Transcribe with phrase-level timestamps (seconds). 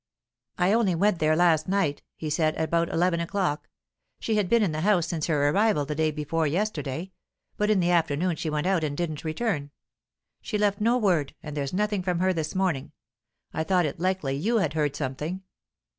[0.57, 3.69] "I only went there last night," he said, "about eleven o'clock.
[4.19, 7.11] She had been in the house since her arrival the day before yesterday;
[7.55, 9.69] but in the afternoon she went out and didn't return.
[10.41, 12.93] She left no word, and there's nothing from her this morning.
[13.53, 15.43] I thought it likely you had heard something."